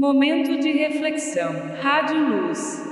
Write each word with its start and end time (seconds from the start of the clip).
Momento 0.00 0.58
de 0.58 0.72
reflexão. 0.72 1.52
Rádio 1.78 2.46
Luz. 2.46 2.82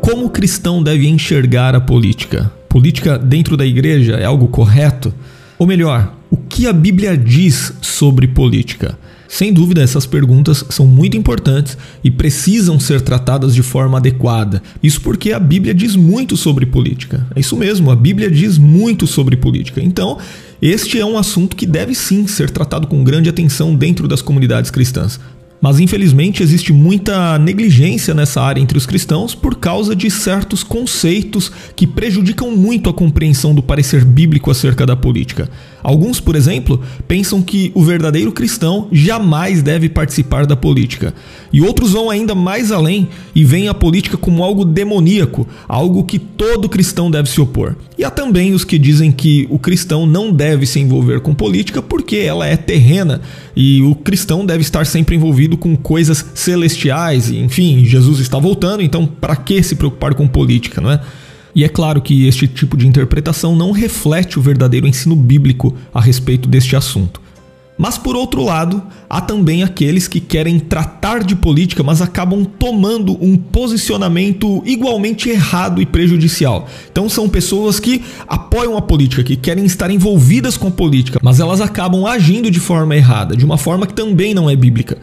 Como 0.00 0.24
o 0.24 0.30
cristão 0.30 0.82
deve 0.82 1.06
enxergar 1.06 1.74
a 1.74 1.80
política? 1.82 2.50
Política 2.66 3.18
dentro 3.18 3.58
da 3.58 3.66
igreja 3.66 4.14
é 4.14 4.24
algo 4.24 4.48
correto? 4.48 5.12
Ou 5.58 5.66
melhor, 5.66 6.14
o 6.30 6.36
que 6.36 6.66
a 6.66 6.72
Bíblia 6.72 7.16
diz 7.16 7.72
sobre 7.80 8.26
política? 8.26 8.98
Sem 9.28 9.52
dúvida, 9.52 9.82
essas 9.82 10.06
perguntas 10.06 10.64
são 10.68 10.86
muito 10.86 11.16
importantes 11.16 11.76
e 12.04 12.10
precisam 12.10 12.78
ser 12.78 13.00
tratadas 13.00 13.52
de 13.52 13.62
forma 13.62 13.98
adequada. 13.98 14.62
Isso 14.80 15.00
porque 15.00 15.32
a 15.32 15.40
Bíblia 15.40 15.74
diz 15.74 15.96
muito 15.96 16.36
sobre 16.36 16.66
política. 16.66 17.26
É 17.34 17.40
isso 17.40 17.56
mesmo, 17.56 17.90
a 17.90 17.96
Bíblia 17.96 18.30
diz 18.30 18.58
muito 18.58 19.08
sobre 19.08 19.36
política. 19.36 19.80
Então, 19.82 20.18
este 20.62 21.00
é 21.00 21.04
um 21.04 21.18
assunto 21.18 21.56
que 21.56 21.66
deve 21.66 21.94
sim 21.96 22.26
ser 22.28 22.48
tratado 22.48 22.86
com 22.86 23.02
grande 23.02 23.28
atenção 23.28 23.74
dentro 23.74 24.06
das 24.06 24.22
comunidades 24.22 24.70
cristãs. 24.70 25.18
Mas 25.64 25.80
infelizmente 25.80 26.42
existe 26.42 26.74
muita 26.74 27.38
negligência 27.38 28.12
nessa 28.12 28.42
área 28.42 28.60
entre 28.60 28.76
os 28.76 28.84
cristãos 28.84 29.34
por 29.34 29.54
causa 29.54 29.96
de 29.96 30.10
certos 30.10 30.62
conceitos 30.62 31.50
que 31.74 31.86
prejudicam 31.86 32.50
muito 32.50 32.90
a 32.90 32.92
compreensão 32.92 33.54
do 33.54 33.62
parecer 33.62 34.04
bíblico 34.04 34.50
acerca 34.50 34.84
da 34.84 34.94
política. 34.94 35.48
Alguns, 35.84 36.18
por 36.18 36.34
exemplo, 36.34 36.80
pensam 37.06 37.42
que 37.42 37.70
o 37.74 37.82
verdadeiro 37.84 38.32
cristão 38.32 38.88
jamais 38.90 39.62
deve 39.62 39.90
participar 39.90 40.46
da 40.46 40.56
política. 40.56 41.12
E 41.52 41.60
outros 41.60 41.92
vão 41.92 42.08
ainda 42.08 42.34
mais 42.34 42.72
além 42.72 43.06
e 43.34 43.44
veem 43.44 43.68
a 43.68 43.74
política 43.74 44.16
como 44.16 44.42
algo 44.42 44.64
demoníaco, 44.64 45.46
algo 45.68 46.02
que 46.04 46.18
todo 46.18 46.70
cristão 46.70 47.10
deve 47.10 47.28
se 47.28 47.38
opor. 47.38 47.76
E 47.98 48.02
há 48.02 48.10
também 48.10 48.54
os 48.54 48.64
que 48.64 48.78
dizem 48.78 49.12
que 49.12 49.46
o 49.50 49.58
cristão 49.58 50.06
não 50.06 50.32
deve 50.32 50.64
se 50.64 50.80
envolver 50.80 51.20
com 51.20 51.34
política 51.34 51.82
porque 51.82 52.16
ela 52.16 52.46
é 52.46 52.56
terrena 52.56 53.20
e 53.54 53.82
o 53.82 53.94
cristão 53.94 54.46
deve 54.46 54.62
estar 54.62 54.86
sempre 54.86 55.16
envolvido 55.16 55.54
com 55.54 55.76
coisas 55.76 56.24
celestiais. 56.34 57.28
E, 57.28 57.36
enfim, 57.36 57.84
Jesus 57.84 58.20
está 58.20 58.38
voltando, 58.38 58.82
então 58.82 59.06
para 59.06 59.36
que 59.36 59.62
se 59.62 59.76
preocupar 59.76 60.14
com 60.14 60.26
política, 60.26 60.80
não 60.80 60.90
é? 60.90 61.00
E 61.54 61.62
é 61.62 61.68
claro 61.68 62.02
que 62.02 62.26
este 62.26 62.48
tipo 62.48 62.76
de 62.76 62.86
interpretação 62.86 63.54
não 63.54 63.70
reflete 63.70 64.38
o 64.38 64.42
verdadeiro 64.42 64.86
ensino 64.86 65.14
bíblico 65.14 65.74
a 65.92 66.00
respeito 66.00 66.48
deste 66.48 66.74
assunto. 66.74 67.22
Mas 67.76 67.98
por 67.98 68.14
outro 68.14 68.44
lado, 68.44 68.80
há 69.10 69.20
também 69.20 69.64
aqueles 69.64 70.06
que 70.06 70.20
querem 70.20 70.60
tratar 70.60 71.24
de 71.24 71.34
política, 71.34 71.82
mas 71.82 72.00
acabam 72.00 72.44
tomando 72.44 73.18
um 73.20 73.36
posicionamento 73.36 74.62
igualmente 74.64 75.28
errado 75.28 75.82
e 75.82 75.86
prejudicial. 75.86 76.68
Então 76.90 77.08
são 77.08 77.28
pessoas 77.28 77.80
que 77.80 78.04
apoiam 78.28 78.76
a 78.76 78.82
política, 78.82 79.24
que 79.24 79.34
querem 79.34 79.64
estar 79.64 79.90
envolvidas 79.90 80.56
com 80.56 80.68
a 80.68 80.70
política, 80.70 81.18
mas 81.20 81.40
elas 81.40 81.60
acabam 81.60 82.06
agindo 82.06 82.48
de 82.48 82.60
forma 82.60 82.94
errada, 82.94 83.36
de 83.36 83.44
uma 83.44 83.58
forma 83.58 83.88
que 83.88 83.94
também 83.94 84.34
não 84.34 84.48
é 84.48 84.54
bíblica. 84.54 84.96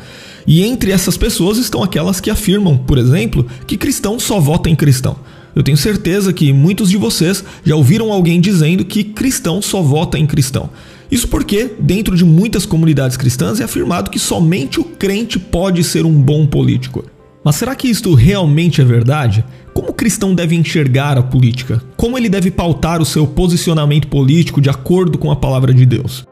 E 0.48 0.64
entre 0.64 0.92
essas 0.92 1.18
pessoas 1.18 1.58
estão 1.58 1.84
aquelas 1.84 2.22
que 2.22 2.30
afirmam, 2.30 2.78
por 2.78 2.98
exemplo, 2.98 3.46
que 3.68 3.78
cristão 3.78 4.18
só 4.18 4.40
vota 4.40 4.70
em 4.70 4.76
cristão. 4.76 5.18
Eu 5.56 5.64
tenho 5.64 5.78
certeza 5.78 6.32
que 6.32 6.54
muitos 6.54 6.90
de 6.90 6.98
vocês 6.98 7.44
já 7.64 7.76
ouviram 7.76 8.12
alguém 8.12 8.40
dizendo 8.40 8.86
que 8.86 9.04
cristão 9.04 9.62
só 9.62 9.82
vota 9.82 10.18
em 10.18 10.26
cristão. 10.26 10.70
Isso 11.12 11.28
porque, 11.28 11.72
dentro 11.78 12.16
de 12.16 12.24
muitas 12.24 12.66
comunidades 12.66 13.18
cristãs, 13.18 13.60
é 13.60 13.66
afirmado 13.66 14.10
que 14.10 14.18
somente 14.20 14.80
o 14.80 14.84
crente 14.84 15.38
pode 15.38 15.84
ser 15.84 16.06
um 16.06 16.22
bom 16.22 16.48
político. 16.48 17.04
Mas 17.44 17.56
será 17.56 17.76
que 17.76 17.90
isto 17.90 18.14
realmente 18.14 18.82
é 18.82 18.86
verdade? 18.86 19.44
Como 19.74 19.90
o 19.90 19.94
cristão 19.94 20.34
deve 20.34 20.56
enxergar 20.56 21.18
a 21.18 21.24
política? 21.24 21.82
Como 21.98 22.18
ele 22.18 22.30
deve 22.30 22.52
pautar 22.52 23.02
o 23.02 23.06
seu 23.06 23.28
posicionamento 23.28 24.08
político 24.08 24.62
de 24.62 24.70
acordo 24.70 25.18
com 25.18 25.32
a 25.32 25.36
palavra 25.36 25.74
de 25.74 25.86
Deus? 25.86 26.26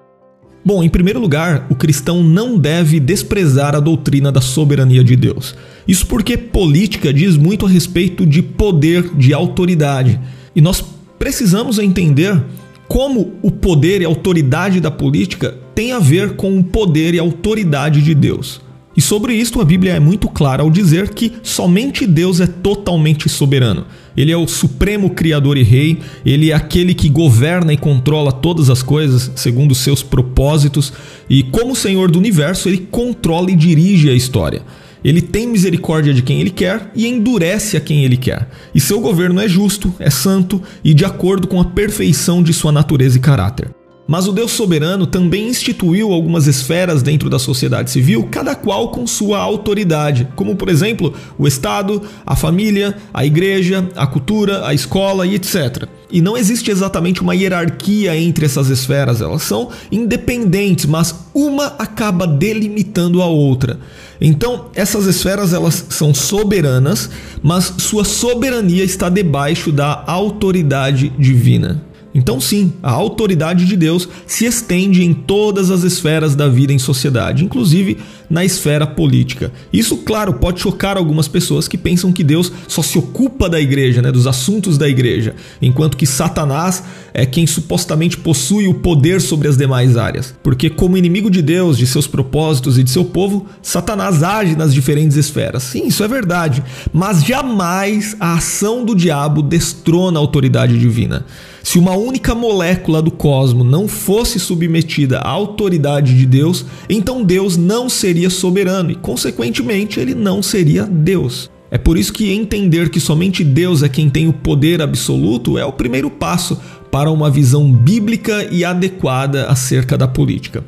Bom, 0.63 0.83
em 0.83 0.89
primeiro 0.89 1.19
lugar, 1.19 1.65
o 1.69 1.75
cristão 1.75 2.21
não 2.21 2.57
deve 2.57 2.99
desprezar 2.99 3.75
a 3.75 3.79
doutrina 3.79 4.31
da 4.31 4.41
soberania 4.41 5.03
de 5.03 5.15
Deus. 5.15 5.55
Isso 5.87 6.05
porque 6.05 6.37
política 6.37 7.13
diz 7.13 7.37
muito 7.37 7.65
a 7.65 7.69
respeito 7.69 8.25
de 8.25 8.41
poder, 8.41 9.15
de 9.15 9.33
autoridade. 9.33 10.19
E 10.55 10.61
nós 10.61 10.83
precisamos 11.17 11.79
entender 11.79 12.43
como 12.87 13.35
o 13.41 13.51
poder 13.51 14.01
e 14.01 14.05
a 14.05 14.07
autoridade 14.07 14.81
da 14.81 14.91
política 14.91 15.55
tem 15.73 15.93
a 15.93 15.99
ver 15.99 16.35
com 16.35 16.59
o 16.59 16.63
poder 16.63 17.13
e 17.13 17.19
a 17.19 17.21
autoridade 17.21 18.01
de 18.01 18.13
Deus. 18.13 18.59
E 18.97 19.01
sobre 19.01 19.33
isso 19.33 19.61
a 19.61 19.65
Bíblia 19.65 19.93
é 19.93 19.99
muito 19.99 20.27
clara 20.27 20.63
ao 20.63 20.69
dizer 20.69 21.09
que 21.13 21.33
somente 21.43 22.05
Deus 22.07 22.41
é 22.41 22.47
totalmente 22.47 23.29
soberano. 23.29 23.85
Ele 24.17 24.31
é 24.31 24.37
o 24.37 24.47
supremo 24.47 25.11
criador 25.11 25.57
e 25.57 25.63
rei, 25.63 25.99
ele 26.25 26.51
é 26.51 26.53
aquele 26.53 26.93
que 26.93 27.07
governa 27.07 27.71
e 27.71 27.77
controla 27.77 28.31
todas 28.31 28.69
as 28.69 28.83
coisas 28.83 29.31
segundo 29.35 29.73
seus 29.75 30.03
propósitos, 30.03 30.91
e 31.29 31.43
como 31.43 31.75
Senhor 31.75 32.11
do 32.11 32.19
universo, 32.19 32.67
ele 32.67 32.87
controla 32.91 33.51
e 33.51 33.55
dirige 33.55 34.09
a 34.09 34.13
história. 34.13 34.63
Ele 35.03 35.21
tem 35.21 35.47
misericórdia 35.47 36.13
de 36.13 36.21
quem 36.21 36.41
ele 36.41 36.49
quer 36.49 36.91
e 36.93 37.07
endurece 37.07 37.77
a 37.77 37.79
quem 37.79 38.03
ele 38.03 38.17
quer. 38.17 38.49
E 38.75 38.81
seu 38.81 38.99
governo 38.99 39.39
é 39.39 39.47
justo, 39.47 39.93
é 39.97 40.09
santo 40.09 40.61
e 40.83 40.93
de 40.93 41.05
acordo 41.05 41.47
com 41.47 41.61
a 41.61 41.65
perfeição 41.65 42.43
de 42.43 42.51
sua 42.51 42.71
natureza 42.71 43.17
e 43.17 43.21
caráter. 43.21 43.78
Mas 44.09 44.25
o 44.25 44.31
Deus 44.31 44.53
soberano 44.53 45.05
também 45.05 45.49
instituiu 45.49 46.11
algumas 46.11 46.47
esferas 46.47 47.03
dentro 47.03 47.29
da 47.29 47.37
sociedade 47.37 47.91
civil, 47.91 48.27
cada 48.31 48.55
qual 48.55 48.89
com 48.89 49.05
sua 49.05 49.37
autoridade, 49.37 50.27
como 50.35 50.55
por 50.55 50.67
exemplo 50.67 51.13
o 51.37 51.47
Estado, 51.47 52.01
a 52.25 52.35
família, 52.35 52.97
a 53.13 53.23
igreja, 53.23 53.87
a 53.95 54.07
cultura, 54.07 54.65
a 54.65 54.73
escola 54.73 55.27
e 55.27 55.35
etc. 55.35 55.87
E 56.11 56.21
não 56.21 56.35
existe 56.35 56.71
exatamente 56.71 57.21
uma 57.21 57.35
hierarquia 57.35 58.17
entre 58.17 58.47
essas 58.47 58.69
esferas, 58.69 59.21
elas 59.21 59.43
são 59.43 59.69
independentes, 59.91 60.87
mas 60.87 61.13
uma 61.31 61.67
acaba 61.77 62.25
delimitando 62.25 63.21
a 63.21 63.27
outra. 63.27 63.79
Então, 64.19 64.71
essas 64.73 65.05
esferas 65.05 65.53
elas 65.53 65.85
são 65.89 66.15
soberanas, 66.15 67.11
mas 67.43 67.75
sua 67.77 68.03
soberania 68.03 68.83
está 68.83 69.07
debaixo 69.07 69.71
da 69.71 70.03
autoridade 70.07 71.09
divina. 71.09 71.88
Então, 72.13 72.41
sim, 72.41 72.73
a 72.81 72.91
autoridade 72.91 73.65
de 73.65 73.77
Deus 73.77 74.09
se 74.25 74.45
estende 74.45 75.03
em 75.03 75.13
todas 75.13 75.69
as 75.69 75.83
esferas 75.83 76.35
da 76.35 76.47
vida 76.47 76.73
em 76.73 76.79
sociedade, 76.79 77.45
inclusive 77.45 77.97
na 78.29 78.43
esfera 78.43 78.85
política. 78.85 79.51
Isso, 79.71 79.97
claro, 79.97 80.33
pode 80.33 80.59
chocar 80.59 80.97
algumas 80.97 81.27
pessoas 81.27 81.67
que 81.67 81.77
pensam 81.77 82.11
que 82.11 82.23
Deus 82.23 82.51
só 82.67 82.81
se 82.81 82.97
ocupa 82.97 83.49
da 83.49 83.59
igreja, 83.59 84.01
né, 84.01 84.11
dos 84.11 84.27
assuntos 84.27 84.77
da 84.77 84.87
igreja, 84.87 85.35
enquanto 85.61 85.97
que 85.97 86.05
Satanás 86.05 86.83
é 87.13 87.25
quem 87.25 87.45
supostamente 87.45 88.17
possui 88.17 88.67
o 88.67 88.75
poder 88.75 89.21
sobre 89.21 89.47
as 89.47 89.57
demais 89.57 89.97
áreas. 89.97 90.33
Porque, 90.43 90.69
como 90.69 90.97
inimigo 90.97 91.29
de 91.29 91.41
Deus, 91.41 91.77
de 91.77 91.87
seus 91.87 92.07
propósitos 92.07 92.77
e 92.77 92.83
de 92.83 92.89
seu 92.89 93.05
povo, 93.05 93.47
Satanás 93.61 94.23
age 94.23 94.55
nas 94.55 94.73
diferentes 94.73 95.17
esferas. 95.17 95.63
Sim, 95.63 95.87
isso 95.87 96.03
é 96.03 96.07
verdade, 96.07 96.63
mas 96.93 97.23
jamais 97.23 98.15
a 98.19 98.35
ação 98.35 98.83
do 98.83 98.95
diabo 98.95 99.41
destrona 99.41 100.19
a 100.19 100.21
autoridade 100.21 100.77
divina. 100.77 101.25
Se 101.63 101.77
uma 101.77 101.95
única 101.95 102.33
molécula 102.33 103.01
do 103.01 103.11
cosmo 103.11 103.63
não 103.63 103.87
fosse 103.87 104.39
submetida 104.39 105.19
à 105.19 105.29
autoridade 105.29 106.17
de 106.17 106.25
Deus, 106.25 106.65
então 106.89 107.23
Deus 107.23 107.57
não 107.57 107.89
seria 107.89 108.29
soberano 108.29 108.91
e, 108.91 108.95
consequentemente, 108.95 109.99
ele 109.99 110.15
não 110.15 110.41
seria 110.41 110.85
Deus. 110.85 111.49
É 111.71 111.77
por 111.77 111.97
isso 111.97 112.11
que 112.11 112.31
entender 112.31 112.89
que 112.89 112.99
somente 112.99 113.43
Deus 113.43 113.83
é 113.83 113.89
quem 113.89 114.09
tem 114.09 114.27
o 114.27 114.33
poder 114.33 114.81
absoluto 114.81 115.57
é 115.57 115.65
o 115.65 115.73
primeiro 115.73 116.09
passo 116.09 116.59
para 116.91 117.11
uma 117.11 117.29
visão 117.29 117.71
bíblica 117.71 118.47
e 118.51 118.65
adequada 118.65 119.45
acerca 119.45 119.95
da 119.95 120.07
política. 120.07 120.63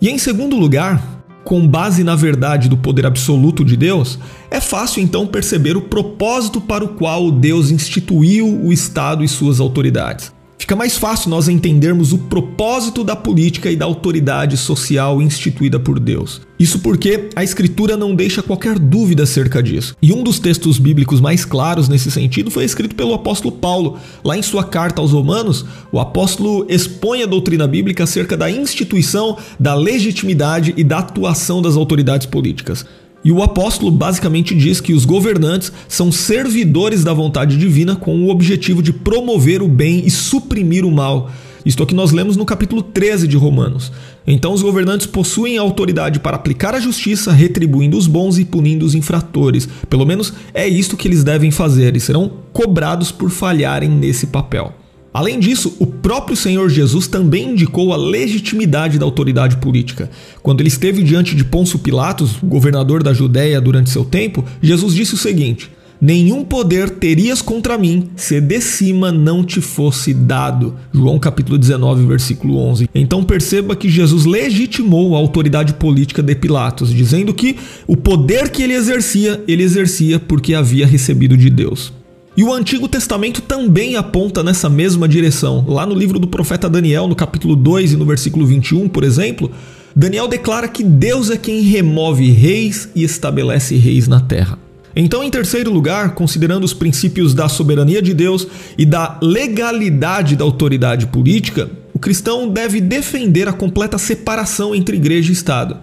E 0.00 0.08
em 0.08 0.18
segundo 0.18 0.56
lugar, 0.56 1.17
com 1.44 1.66
base 1.66 2.04
na 2.04 2.14
verdade 2.14 2.68
do 2.68 2.76
poder 2.76 3.06
absoluto 3.06 3.64
de 3.64 3.76
Deus, 3.76 4.18
é 4.50 4.60
fácil 4.60 5.02
então 5.02 5.26
perceber 5.26 5.76
o 5.76 5.82
propósito 5.82 6.60
para 6.60 6.84
o 6.84 6.88
qual 6.88 7.30
Deus 7.30 7.70
instituiu 7.70 8.46
o 8.46 8.72
Estado 8.72 9.24
e 9.24 9.28
suas 9.28 9.60
autoridades. 9.60 10.37
Fica 10.68 10.76
mais 10.76 10.98
fácil 10.98 11.30
nós 11.30 11.48
entendermos 11.48 12.12
o 12.12 12.18
propósito 12.18 13.02
da 13.02 13.16
política 13.16 13.70
e 13.70 13.76
da 13.76 13.86
autoridade 13.86 14.58
social 14.58 15.22
instituída 15.22 15.80
por 15.80 15.98
Deus. 15.98 16.42
Isso 16.58 16.80
porque 16.80 17.30
a 17.34 17.42
Escritura 17.42 17.96
não 17.96 18.14
deixa 18.14 18.42
qualquer 18.42 18.78
dúvida 18.78 19.22
acerca 19.22 19.62
disso. 19.62 19.96
E 20.02 20.12
um 20.12 20.22
dos 20.22 20.38
textos 20.38 20.78
bíblicos 20.78 21.22
mais 21.22 21.42
claros 21.46 21.88
nesse 21.88 22.10
sentido 22.10 22.50
foi 22.50 22.64
escrito 22.64 22.94
pelo 22.94 23.14
apóstolo 23.14 23.50
Paulo. 23.50 23.96
Lá 24.22 24.36
em 24.36 24.42
sua 24.42 24.62
carta 24.62 25.00
aos 25.00 25.12
Romanos, 25.12 25.64
o 25.90 25.98
apóstolo 25.98 26.66
expõe 26.68 27.22
a 27.22 27.26
doutrina 27.26 27.66
bíblica 27.66 28.04
acerca 28.04 28.36
da 28.36 28.50
instituição, 28.50 29.38
da 29.58 29.74
legitimidade 29.74 30.74
e 30.76 30.84
da 30.84 30.98
atuação 30.98 31.62
das 31.62 31.76
autoridades 31.76 32.26
políticas. 32.26 32.84
E 33.28 33.30
o 33.30 33.42
apóstolo 33.42 33.90
basicamente 33.92 34.54
diz 34.54 34.80
que 34.80 34.94
os 34.94 35.04
governantes 35.04 35.70
são 35.86 36.10
servidores 36.10 37.04
da 37.04 37.12
vontade 37.12 37.58
divina 37.58 37.94
com 37.94 38.24
o 38.24 38.30
objetivo 38.30 38.82
de 38.82 38.90
promover 38.90 39.60
o 39.60 39.68
bem 39.68 40.02
e 40.06 40.10
suprimir 40.10 40.82
o 40.82 40.90
mal. 40.90 41.30
Isto 41.62 41.82
é 41.82 41.84
o 41.84 41.86
que 41.86 41.94
nós 41.94 42.10
lemos 42.10 42.38
no 42.38 42.46
capítulo 42.46 42.80
13 42.80 43.28
de 43.28 43.36
Romanos. 43.36 43.92
Então 44.26 44.54
os 44.54 44.62
governantes 44.62 45.06
possuem 45.06 45.58
autoridade 45.58 46.20
para 46.20 46.36
aplicar 46.36 46.74
a 46.74 46.80
justiça, 46.80 47.30
retribuindo 47.30 47.98
os 47.98 48.06
bons 48.06 48.38
e 48.38 48.46
punindo 48.46 48.86
os 48.86 48.94
infratores. 48.94 49.68
Pelo 49.90 50.06
menos 50.06 50.32
é 50.54 50.66
isto 50.66 50.96
que 50.96 51.06
eles 51.06 51.22
devem 51.22 51.50
fazer 51.50 51.96
e 51.96 52.00
serão 52.00 52.32
cobrados 52.50 53.12
por 53.12 53.28
falharem 53.28 53.90
nesse 53.90 54.28
papel. 54.28 54.72
Além 55.12 55.40
disso, 55.40 55.74
o 55.78 55.86
próprio 55.86 56.36
Senhor 56.36 56.68
Jesus 56.68 57.06
também 57.06 57.52
indicou 57.52 57.92
a 57.92 57.96
legitimidade 57.96 58.98
da 58.98 59.04
autoridade 59.04 59.56
política. 59.56 60.10
Quando 60.42 60.60
ele 60.60 60.68
esteve 60.68 61.02
diante 61.02 61.34
de 61.34 61.44
Pôncio 61.44 61.78
Pilatos, 61.78 62.36
governador 62.42 63.02
da 63.02 63.12
Judéia 63.12 63.60
durante 63.60 63.90
seu 63.90 64.04
tempo, 64.04 64.44
Jesus 64.60 64.94
disse 64.94 65.14
o 65.14 65.18
seguinte: 65.18 65.70
Nenhum 66.00 66.44
poder 66.44 66.90
terias 66.90 67.42
contra 67.42 67.76
mim 67.76 68.10
se 68.14 68.40
de 68.40 68.60
cima 68.60 69.10
não 69.10 69.42
te 69.42 69.60
fosse 69.60 70.14
dado. 70.14 70.76
João 70.94 71.18
capítulo 71.18 71.58
19, 71.58 72.06
versículo 72.06 72.56
11. 72.56 72.88
Então 72.94 73.24
perceba 73.24 73.74
que 73.74 73.88
Jesus 73.88 74.24
legitimou 74.24 75.16
a 75.16 75.18
autoridade 75.18 75.74
política 75.74 76.22
de 76.22 76.36
Pilatos, 76.36 76.94
dizendo 76.94 77.34
que 77.34 77.56
o 77.84 77.96
poder 77.96 78.50
que 78.50 78.62
ele 78.62 78.74
exercia, 78.74 79.42
ele 79.48 79.64
exercia 79.64 80.20
porque 80.20 80.54
havia 80.54 80.86
recebido 80.86 81.36
de 81.36 81.50
Deus. 81.50 81.92
E 82.38 82.44
o 82.44 82.54
Antigo 82.54 82.86
Testamento 82.86 83.42
também 83.42 83.96
aponta 83.96 84.44
nessa 84.44 84.68
mesma 84.68 85.08
direção. 85.08 85.64
Lá 85.66 85.84
no 85.84 85.92
livro 85.92 86.20
do 86.20 86.28
profeta 86.28 86.68
Daniel, 86.68 87.08
no 87.08 87.16
capítulo 87.16 87.56
2 87.56 87.94
e 87.94 87.96
no 87.96 88.06
versículo 88.06 88.46
21, 88.46 88.88
por 88.88 89.02
exemplo, 89.02 89.50
Daniel 89.92 90.28
declara 90.28 90.68
que 90.68 90.84
Deus 90.84 91.30
é 91.30 91.36
quem 91.36 91.62
remove 91.62 92.30
reis 92.30 92.90
e 92.94 93.02
estabelece 93.02 93.74
reis 93.74 94.06
na 94.06 94.20
terra. 94.20 94.56
Então, 94.94 95.24
em 95.24 95.30
terceiro 95.30 95.72
lugar, 95.72 96.14
considerando 96.14 96.62
os 96.62 96.72
princípios 96.72 97.34
da 97.34 97.48
soberania 97.48 98.00
de 98.00 98.14
Deus 98.14 98.46
e 98.78 98.86
da 98.86 99.18
legalidade 99.20 100.36
da 100.36 100.44
autoridade 100.44 101.08
política, 101.08 101.68
o 101.92 101.98
cristão 101.98 102.48
deve 102.48 102.80
defender 102.80 103.48
a 103.48 103.52
completa 103.52 103.98
separação 103.98 104.76
entre 104.76 104.96
igreja 104.96 105.30
e 105.30 105.32
Estado. 105.32 105.76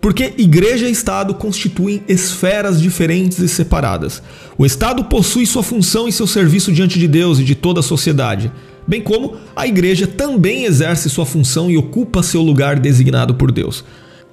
Porque 0.00 0.34
igreja 0.38 0.88
e 0.88 0.92
Estado 0.92 1.34
constituem 1.34 2.02
esferas 2.08 2.80
diferentes 2.80 3.38
e 3.38 3.48
separadas. 3.48 4.22
O 4.56 4.64
Estado 4.64 5.04
possui 5.04 5.44
sua 5.44 5.62
função 5.62 6.06
e 6.06 6.12
seu 6.12 6.26
serviço 6.26 6.72
diante 6.72 6.98
de 6.98 7.08
Deus 7.08 7.40
e 7.40 7.44
de 7.44 7.54
toda 7.54 7.80
a 7.80 7.82
sociedade, 7.82 8.52
bem 8.86 9.02
como 9.02 9.36
a 9.56 9.66
igreja 9.66 10.06
também 10.06 10.64
exerce 10.64 11.10
sua 11.10 11.26
função 11.26 11.70
e 11.70 11.76
ocupa 11.76 12.22
seu 12.22 12.42
lugar 12.42 12.78
designado 12.78 13.34
por 13.34 13.50
Deus. 13.50 13.84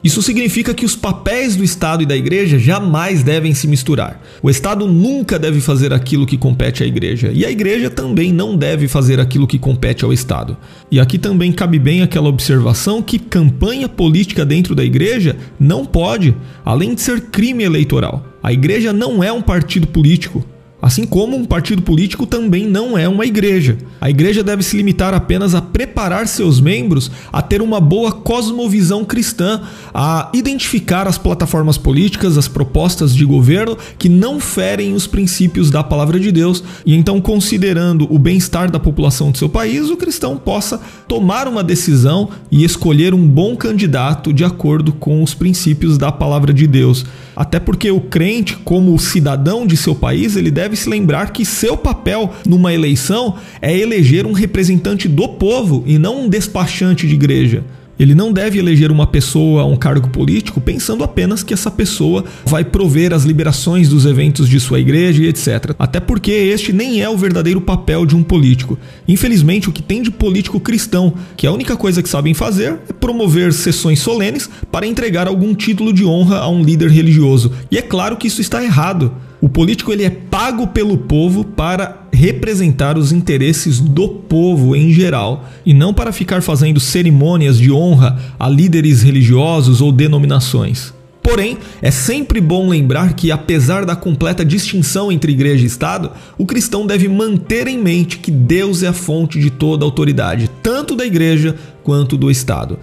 Isso 0.05 0.21
significa 0.21 0.71
que 0.71 0.85
os 0.85 0.95
papéis 0.95 1.55
do 1.55 1.63
Estado 1.63 2.03
e 2.03 2.05
da 2.05 2.15
Igreja 2.15 2.59
jamais 2.59 3.23
devem 3.23 3.55
se 3.55 3.67
misturar. 3.67 4.21
O 4.39 4.51
Estado 4.51 4.85
nunca 4.85 5.39
deve 5.39 5.59
fazer 5.59 5.91
aquilo 5.91 6.27
que 6.27 6.37
compete 6.37 6.83
à 6.83 6.85
Igreja, 6.85 7.31
e 7.33 7.43
a 7.43 7.49
Igreja 7.49 7.89
também 7.89 8.31
não 8.31 8.55
deve 8.55 8.87
fazer 8.87 9.19
aquilo 9.19 9.47
que 9.47 9.57
compete 9.57 10.05
ao 10.05 10.13
Estado. 10.13 10.55
E 10.91 10.99
aqui 10.99 11.17
também 11.17 11.51
cabe 11.51 11.79
bem 11.79 12.03
aquela 12.03 12.29
observação 12.29 13.01
que 13.01 13.17
campanha 13.17 13.89
política 13.89 14.45
dentro 14.45 14.75
da 14.75 14.83
Igreja 14.83 15.35
não 15.59 15.83
pode, 15.83 16.35
além 16.63 16.93
de 16.93 17.01
ser 17.01 17.21
crime 17.21 17.63
eleitoral. 17.63 18.23
A 18.43 18.53
Igreja 18.53 18.93
não 18.93 19.23
é 19.23 19.31
um 19.31 19.41
partido 19.41 19.87
político, 19.87 20.45
Assim 20.85 21.03
como 21.03 21.35
um 21.35 21.45
partido 21.45 21.81
político 21.81 22.27
também 22.27 22.67
não 22.67 22.95
é 22.95 23.09
uma 23.09 23.25
igreja. 23.25 23.75
A 23.99 24.07
igreja 24.07 24.43
deve 24.43 24.61
se 24.61 24.77
limitar 24.77 25.15
apenas 25.15 25.55
a 25.55 25.59
preparar 25.59 26.27
seus 26.27 26.61
membros 26.61 27.09
a 27.33 27.41
ter 27.41 27.59
uma 27.59 27.81
boa 27.81 28.11
cosmovisão 28.11 29.03
cristã, 29.03 29.63
a 29.91 30.29
identificar 30.31 31.07
as 31.07 31.17
plataformas 31.17 31.75
políticas, 31.75 32.37
as 32.37 32.47
propostas 32.47 33.15
de 33.15 33.25
governo 33.25 33.75
que 33.97 34.07
não 34.07 34.39
ferem 34.39 34.93
os 34.93 35.07
princípios 35.07 35.71
da 35.71 35.83
palavra 35.83 36.19
de 36.19 36.31
Deus, 36.31 36.63
e 36.85 36.93
então, 36.93 37.19
considerando 37.19 38.07
o 38.13 38.19
bem-estar 38.19 38.69
da 38.69 38.79
população 38.79 39.31
de 39.31 39.39
seu 39.39 39.49
país, 39.49 39.89
o 39.89 39.97
cristão 39.97 40.37
possa 40.37 40.79
tomar 41.07 41.47
uma 41.47 41.63
decisão 41.63 42.29
e 42.51 42.63
escolher 42.63 43.11
um 43.11 43.27
bom 43.27 43.55
candidato 43.55 44.31
de 44.31 44.45
acordo 44.45 44.93
com 44.93 45.23
os 45.23 45.33
princípios 45.33 45.97
da 45.97 46.11
palavra 46.11 46.53
de 46.53 46.67
Deus. 46.67 47.03
Até 47.35 47.59
porque 47.59 47.91
o 47.91 47.99
crente, 47.99 48.55
como 48.63 48.97
cidadão 48.97 49.67
de 49.67 49.75
seu 49.75 49.93
país, 49.93 50.37
ele 50.37 50.49
deve 50.75 50.81
se 50.81 50.89
lembrar 50.89 51.31
que 51.31 51.45
seu 51.45 51.77
papel 51.77 52.33
numa 52.45 52.73
eleição 52.73 53.35
é 53.61 53.75
eleger 53.75 54.25
um 54.25 54.33
representante 54.33 55.07
do 55.07 55.27
povo 55.27 55.83
e 55.87 55.97
não 55.97 56.23
um 56.23 56.29
despachante 56.29 57.07
de 57.07 57.15
igreja. 57.15 57.63
Ele 57.97 58.13
não 58.13 58.33
deve 58.33 58.59
eleger 58.59 58.91
uma 58.91 59.07
pessoa 59.07 59.61
a 59.61 59.65
um 59.65 59.77
cargo 59.77 60.09
político 60.09 60.59
pensando 60.59 61.01
apenas 61.01 61.43
que 61.43 61.53
essa 61.53 61.71
pessoa 61.71 62.25
vai 62.45 62.65
prover 62.65 63.13
as 63.13 63.23
liberações 63.23 63.87
dos 63.87 64.05
eventos 64.05 64.49
de 64.49 64.59
sua 64.59 64.81
igreja 64.81 65.23
e 65.23 65.27
etc. 65.29 65.73
Até 65.79 66.01
porque 66.01 66.29
este 66.29 66.73
nem 66.73 67.01
é 67.01 67.07
o 67.07 67.15
verdadeiro 67.15 67.61
papel 67.61 68.05
de 68.05 68.13
um 68.13 68.21
político. 68.21 68.77
Infelizmente, 69.07 69.69
o 69.69 69.71
que 69.71 69.81
tem 69.81 70.01
de 70.01 70.11
político 70.11 70.59
cristão, 70.59 71.13
que 71.37 71.47
a 71.47 71.53
única 71.53 71.77
coisa 71.77 72.03
que 72.03 72.09
sabem 72.09 72.33
fazer 72.33 72.79
é 72.89 72.91
promover 72.91 73.53
sessões 73.53 73.99
solenes 74.01 74.49
para 74.69 74.85
entregar 74.85 75.25
algum 75.25 75.55
título 75.55 75.93
de 75.93 76.03
honra 76.03 76.39
a 76.39 76.49
um 76.49 76.61
líder 76.61 76.89
religioso. 76.89 77.53
E 77.71 77.77
é 77.77 77.81
claro 77.81 78.17
que 78.17 78.27
isso 78.27 78.41
está 78.41 78.61
errado. 78.61 79.13
O 79.41 79.49
político 79.49 79.91
ele 79.91 80.03
é 80.03 80.09
pago 80.09 80.67
pelo 80.67 80.97
povo 80.97 81.43
para 81.43 82.07
representar 82.11 82.97
os 82.97 83.11
interesses 83.11 83.79
do 83.79 84.07
povo 84.07 84.75
em 84.75 84.91
geral 84.91 85.45
e 85.65 85.73
não 85.73 85.93
para 85.93 86.11
ficar 86.11 86.41
fazendo 86.41 86.79
cerimônias 86.79 87.57
de 87.57 87.71
honra 87.71 88.17
a 88.39 88.47
líderes 88.47 89.01
religiosos 89.01 89.81
ou 89.81 89.91
denominações. 89.91 90.93
Porém, 91.21 91.57
é 91.81 91.89
sempre 91.89 92.39
bom 92.39 92.69
lembrar 92.69 93.13
que, 93.13 93.31
apesar 93.31 93.83
da 93.83 93.95
completa 93.95 94.45
distinção 94.45 95.11
entre 95.11 95.31
igreja 95.31 95.63
e 95.63 95.67
Estado, 95.67 96.11
o 96.37 96.45
cristão 96.45 96.85
deve 96.85 97.09
manter 97.09 97.67
em 97.67 97.79
mente 97.79 98.19
que 98.19 98.29
Deus 98.29 98.83
é 98.83 98.87
a 98.87 98.93
fonte 98.93 99.39
de 99.39 99.49
toda 99.49 99.83
autoridade, 99.83 100.49
tanto 100.61 100.95
da 100.95 101.03
igreja 101.03 101.55
quanto 101.83 102.15
do 102.15 102.29
Estado. 102.29 102.77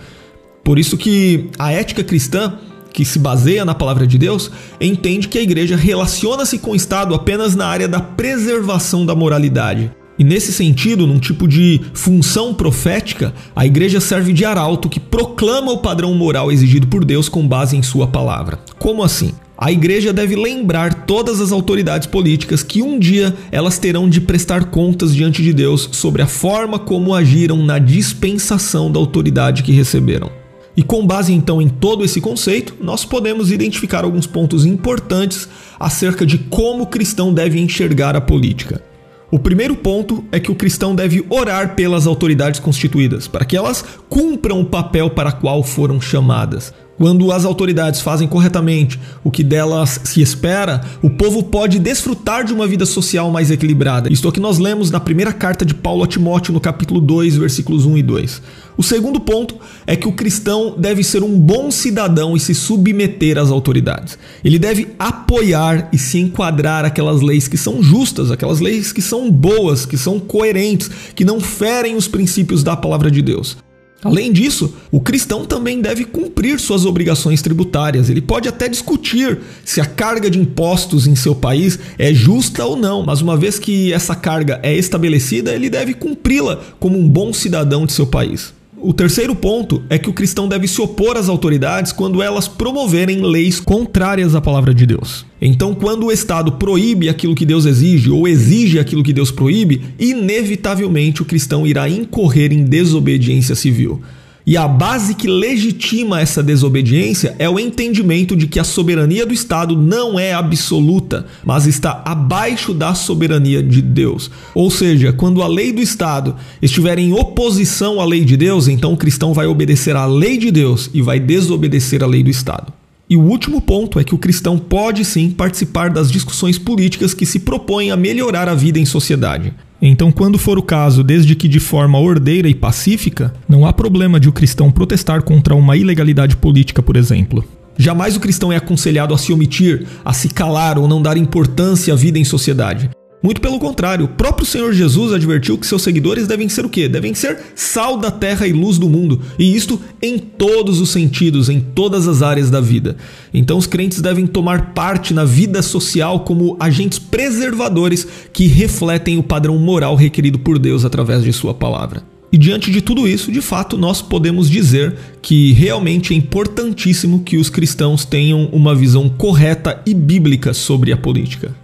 Por 0.64 0.76
isso 0.76 0.96
que 0.96 1.50
a 1.56 1.70
ética 1.70 2.02
cristã 2.02 2.54
que 2.92 3.04
se 3.04 3.18
baseia 3.18 3.64
na 3.64 3.74
palavra 3.74 4.06
de 4.06 4.18
Deus, 4.18 4.50
entende 4.80 5.28
que 5.28 5.38
a 5.38 5.42
igreja 5.42 5.76
relaciona-se 5.76 6.58
com 6.58 6.72
o 6.72 6.76
Estado 6.76 7.14
apenas 7.14 7.56
na 7.56 7.66
área 7.66 7.88
da 7.88 8.00
preservação 8.00 9.06
da 9.06 9.14
moralidade. 9.14 9.90
E 10.18 10.24
nesse 10.24 10.52
sentido, 10.52 11.06
num 11.06 11.18
tipo 11.18 11.48
de 11.48 11.80
função 11.94 12.52
profética, 12.52 13.32
a 13.56 13.64
igreja 13.64 14.00
serve 14.00 14.32
de 14.32 14.44
arauto 14.44 14.88
que 14.88 15.00
proclama 15.00 15.72
o 15.72 15.78
padrão 15.78 16.14
moral 16.14 16.52
exigido 16.52 16.86
por 16.86 17.04
Deus 17.04 17.28
com 17.28 17.46
base 17.48 17.76
em 17.76 17.82
sua 17.82 18.06
palavra. 18.06 18.58
Como 18.78 19.02
assim? 19.02 19.32
A 19.56 19.70
igreja 19.70 20.12
deve 20.12 20.34
lembrar 20.34 21.06
todas 21.06 21.40
as 21.40 21.52
autoridades 21.52 22.06
políticas 22.06 22.62
que 22.62 22.82
um 22.82 22.98
dia 22.98 23.34
elas 23.50 23.78
terão 23.78 24.08
de 24.08 24.20
prestar 24.20 24.66
contas 24.66 25.14
diante 25.14 25.42
de 25.42 25.52
Deus 25.52 25.88
sobre 25.92 26.20
a 26.20 26.26
forma 26.26 26.78
como 26.78 27.14
agiram 27.14 27.64
na 27.64 27.78
dispensação 27.78 28.90
da 28.90 28.98
autoridade 28.98 29.62
que 29.62 29.72
receberam. 29.72 30.41
E 30.76 30.82
com 30.82 31.06
base 31.06 31.32
então 31.32 31.60
em 31.60 31.68
todo 31.68 32.04
esse 32.04 32.20
conceito, 32.20 32.74
nós 32.80 33.04
podemos 33.04 33.50
identificar 33.50 34.04
alguns 34.04 34.26
pontos 34.26 34.64
importantes 34.64 35.48
acerca 35.78 36.24
de 36.24 36.38
como 36.38 36.84
o 36.84 36.86
cristão 36.86 37.32
deve 37.32 37.60
enxergar 37.60 38.16
a 38.16 38.20
política. 38.20 38.82
O 39.30 39.38
primeiro 39.38 39.74
ponto 39.74 40.22
é 40.30 40.38
que 40.38 40.50
o 40.50 40.54
cristão 40.54 40.94
deve 40.94 41.24
orar 41.30 41.74
pelas 41.74 42.06
autoridades 42.06 42.60
constituídas, 42.60 43.26
para 43.26 43.46
que 43.46 43.56
elas 43.56 43.82
cumpram 44.08 44.60
o 44.60 44.64
papel 44.66 45.08
para 45.08 45.32
qual 45.32 45.62
foram 45.62 45.98
chamadas. 46.00 46.72
Quando 46.98 47.32
as 47.32 47.44
autoridades 47.44 48.02
fazem 48.02 48.28
corretamente 48.28 49.00
o 49.24 49.30
que 49.30 49.42
delas 49.42 50.00
se 50.04 50.20
espera, 50.20 50.82
o 51.02 51.08
povo 51.08 51.42
pode 51.42 51.78
desfrutar 51.78 52.44
de 52.44 52.52
uma 52.52 52.66
vida 52.66 52.84
social 52.84 53.30
mais 53.30 53.50
equilibrada. 53.50 54.12
Isto 54.12 54.28
é 54.28 54.30
o 54.30 54.32
que 54.32 54.38
nós 54.38 54.58
lemos 54.58 54.90
na 54.90 55.00
primeira 55.00 55.32
carta 55.32 55.64
de 55.64 55.74
Paulo 55.74 56.04
a 56.04 56.06
Timóteo, 56.06 56.52
no 56.52 56.60
capítulo 56.60 57.00
2, 57.00 57.38
versículos 57.38 57.86
1 57.86 57.96
e 57.96 58.02
2. 58.02 58.42
O 58.76 58.82
segundo 58.82 59.20
ponto 59.20 59.56
é 59.86 59.94
que 59.94 60.08
o 60.08 60.12
cristão 60.12 60.74
deve 60.78 61.04
ser 61.04 61.22
um 61.22 61.38
bom 61.38 61.70
cidadão 61.70 62.36
e 62.36 62.40
se 62.40 62.54
submeter 62.54 63.38
às 63.38 63.50
autoridades. 63.50 64.18
Ele 64.42 64.58
deve 64.58 64.88
apoiar 64.98 65.88
e 65.92 65.98
se 65.98 66.18
enquadrar 66.18 66.84
aquelas 66.84 67.20
leis 67.20 67.48
que 67.48 67.56
são 67.56 67.82
justas, 67.82 68.30
aquelas 68.30 68.60
leis 68.60 68.92
que 68.92 69.02
são 69.02 69.30
boas, 69.30 69.84
que 69.84 69.98
são 69.98 70.18
coerentes, 70.18 70.90
que 71.14 71.24
não 71.24 71.40
ferem 71.40 71.96
os 71.96 72.08
princípios 72.08 72.62
da 72.62 72.76
palavra 72.76 73.10
de 73.10 73.20
Deus. 73.20 73.56
Além 74.04 74.32
disso, 74.32 74.74
o 74.90 75.00
cristão 75.00 75.44
também 75.44 75.80
deve 75.80 76.04
cumprir 76.04 76.58
suas 76.58 76.84
obrigações 76.84 77.40
tributárias. 77.40 78.10
Ele 78.10 78.20
pode 78.20 78.48
até 78.48 78.68
discutir 78.68 79.38
se 79.64 79.80
a 79.80 79.86
carga 79.86 80.28
de 80.28 80.40
impostos 80.40 81.06
em 81.06 81.14
seu 81.14 81.36
país 81.36 81.78
é 81.96 82.12
justa 82.12 82.64
ou 82.64 82.76
não, 82.76 83.04
mas 83.04 83.20
uma 83.20 83.36
vez 83.36 83.60
que 83.60 83.92
essa 83.92 84.16
carga 84.16 84.58
é 84.62 84.76
estabelecida, 84.76 85.52
ele 85.52 85.70
deve 85.70 85.94
cumpri-la 85.94 86.60
como 86.80 86.98
um 86.98 87.08
bom 87.08 87.32
cidadão 87.32 87.86
de 87.86 87.92
seu 87.92 88.06
país. 88.06 88.52
O 88.84 88.92
terceiro 88.92 89.32
ponto 89.32 89.80
é 89.88 89.96
que 89.96 90.10
o 90.10 90.12
cristão 90.12 90.48
deve 90.48 90.66
se 90.66 90.80
opor 90.82 91.16
às 91.16 91.28
autoridades 91.28 91.92
quando 91.92 92.20
elas 92.20 92.48
promoverem 92.48 93.22
leis 93.22 93.60
contrárias 93.60 94.34
à 94.34 94.40
palavra 94.40 94.74
de 94.74 94.84
Deus. 94.84 95.24
Então, 95.40 95.72
quando 95.72 96.06
o 96.06 96.10
Estado 96.10 96.50
proíbe 96.50 97.08
aquilo 97.08 97.32
que 97.32 97.46
Deus 97.46 97.64
exige 97.64 98.10
ou 98.10 98.26
exige 98.26 98.80
aquilo 98.80 99.04
que 99.04 99.12
Deus 99.12 99.30
proíbe, 99.30 99.82
inevitavelmente 100.00 101.22
o 101.22 101.24
cristão 101.24 101.64
irá 101.64 101.88
incorrer 101.88 102.52
em 102.52 102.64
desobediência 102.64 103.54
civil. 103.54 104.00
E 104.44 104.56
a 104.56 104.66
base 104.66 105.14
que 105.14 105.28
legitima 105.28 106.20
essa 106.20 106.42
desobediência 106.42 107.36
é 107.38 107.48
o 107.48 107.60
entendimento 107.60 108.34
de 108.34 108.48
que 108.48 108.58
a 108.58 108.64
soberania 108.64 109.24
do 109.24 109.32
Estado 109.32 109.76
não 109.76 110.18
é 110.18 110.32
absoluta, 110.32 111.26
mas 111.44 111.66
está 111.66 112.02
abaixo 112.04 112.74
da 112.74 112.92
soberania 112.92 113.62
de 113.62 113.80
Deus. 113.80 114.30
Ou 114.54 114.70
seja, 114.70 115.12
quando 115.12 115.42
a 115.42 115.46
lei 115.46 115.72
do 115.72 115.80
Estado 115.80 116.34
estiver 116.60 116.98
em 116.98 117.12
oposição 117.12 118.00
à 118.00 118.04
lei 118.04 118.24
de 118.24 118.36
Deus, 118.36 118.66
então 118.66 118.92
o 118.92 118.96
cristão 118.96 119.32
vai 119.32 119.46
obedecer 119.46 119.94
à 119.94 120.06
lei 120.06 120.36
de 120.36 120.50
Deus 120.50 120.90
e 120.92 121.00
vai 121.00 121.20
desobedecer 121.20 122.02
à 122.02 122.06
lei 122.06 122.24
do 122.24 122.30
Estado. 122.30 122.72
E 123.12 123.16
o 123.18 123.20
último 123.20 123.60
ponto 123.60 124.00
é 124.00 124.04
que 124.04 124.14
o 124.14 124.18
cristão 124.18 124.56
pode 124.56 125.04
sim 125.04 125.28
participar 125.28 125.90
das 125.90 126.10
discussões 126.10 126.58
políticas 126.58 127.12
que 127.12 127.26
se 127.26 127.40
propõem 127.40 127.90
a 127.90 127.96
melhorar 127.96 128.48
a 128.48 128.54
vida 128.54 128.78
em 128.78 128.86
sociedade. 128.86 129.52
Então, 129.82 130.10
quando 130.10 130.38
for 130.38 130.56
o 130.56 130.62
caso, 130.62 131.04
desde 131.04 131.34
que 131.34 131.46
de 131.46 131.60
forma 131.60 132.00
ordeira 132.00 132.48
e 132.48 132.54
pacífica, 132.54 133.34
não 133.46 133.66
há 133.66 133.72
problema 133.74 134.18
de 134.18 134.30
o 134.30 134.32
cristão 134.32 134.72
protestar 134.72 135.22
contra 135.24 135.54
uma 135.54 135.76
ilegalidade 135.76 136.36
política, 136.36 136.82
por 136.82 136.96
exemplo. 136.96 137.44
Jamais 137.76 138.16
o 138.16 138.20
cristão 138.20 138.50
é 138.50 138.56
aconselhado 138.56 139.12
a 139.12 139.18
se 139.18 139.30
omitir, 139.30 139.86
a 140.02 140.14
se 140.14 140.30
calar 140.30 140.78
ou 140.78 140.88
não 140.88 141.02
dar 141.02 141.18
importância 141.18 141.92
à 141.92 141.96
vida 141.96 142.18
em 142.18 142.24
sociedade. 142.24 142.88
Muito 143.22 143.40
pelo 143.40 143.60
contrário, 143.60 144.06
o 144.06 144.08
próprio 144.08 144.44
Senhor 144.44 144.72
Jesus 144.72 145.12
advertiu 145.12 145.56
que 145.56 145.66
seus 145.66 145.82
seguidores 145.82 146.26
devem 146.26 146.48
ser 146.48 146.66
o 146.66 146.68
quê? 146.68 146.88
Devem 146.88 147.14
ser 147.14 147.38
sal 147.54 147.96
da 147.96 148.10
terra 148.10 148.48
e 148.48 148.52
luz 148.52 148.78
do 148.78 148.88
mundo, 148.88 149.20
e 149.38 149.54
isto 149.54 149.80
em 150.02 150.18
todos 150.18 150.80
os 150.80 150.90
sentidos, 150.90 151.48
em 151.48 151.60
todas 151.60 152.08
as 152.08 152.20
áreas 152.20 152.50
da 152.50 152.60
vida. 152.60 152.96
Então 153.32 153.56
os 153.56 153.66
crentes 153.66 154.00
devem 154.00 154.26
tomar 154.26 154.72
parte 154.74 155.14
na 155.14 155.24
vida 155.24 155.62
social 155.62 156.20
como 156.20 156.56
agentes 156.58 156.98
preservadores 156.98 158.08
que 158.32 158.48
refletem 158.48 159.18
o 159.18 159.22
padrão 159.22 159.56
moral 159.56 159.94
requerido 159.94 160.40
por 160.40 160.58
Deus 160.58 160.84
através 160.84 161.22
de 161.22 161.32
sua 161.32 161.54
palavra. 161.54 162.02
E 162.32 162.38
diante 162.38 162.72
de 162.72 162.80
tudo 162.80 163.06
isso, 163.06 163.30
de 163.30 163.42
fato, 163.42 163.76
nós 163.76 164.02
podemos 164.02 164.50
dizer 164.50 164.96
que 165.20 165.52
realmente 165.52 166.12
é 166.12 166.16
importantíssimo 166.16 167.20
que 167.20 167.36
os 167.36 167.50
cristãos 167.50 168.04
tenham 168.04 168.46
uma 168.46 168.74
visão 168.74 169.08
correta 169.08 169.80
e 169.86 169.92
bíblica 169.92 170.54
sobre 170.54 170.92
a 170.92 170.96
política. 170.96 171.61